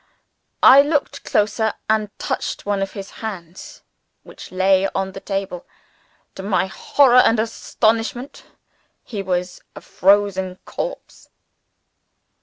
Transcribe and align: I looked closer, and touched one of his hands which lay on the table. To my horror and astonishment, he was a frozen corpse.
I 0.63 0.81
looked 0.81 1.23
closer, 1.25 1.75
and 1.87 2.09
touched 2.17 2.65
one 2.65 2.81
of 2.81 2.93
his 2.93 3.11
hands 3.21 3.83
which 4.23 4.51
lay 4.51 4.87
on 4.95 5.11
the 5.11 5.19
table. 5.19 5.67
To 6.33 6.41
my 6.41 6.65
horror 6.65 7.19
and 7.19 7.39
astonishment, 7.39 8.41
he 9.03 9.21
was 9.21 9.61
a 9.75 9.81
frozen 9.81 10.57
corpse. 10.65 11.29